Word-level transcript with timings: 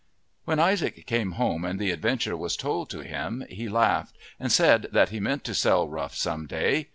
When 0.45 0.57
Isaac 0.57 1.05
came 1.05 1.33
home 1.33 1.63
and 1.63 1.77
the 1.79 1.91
adventure 1.91 2.35
was 2.35 2.57
told 2.57 2.89
to 2.89 3.01
him 3.01 3.45
he 3.51 3.69
laughed 3.69 4.17
and 4.39 4.51
said 4.51 4.87
that 4.93 5.09
he 5.09 5.19
meant 5.19 5.43
to 5.43 5.53
sell 5.53 5.87
Rough 5.87 6.15
some 6.15 6.47
day. 6.47 6.87